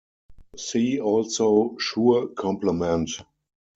See 0.57 0.99
also 0.99 1.75
Schur 1.77 2.33
complement. 2.33 3.23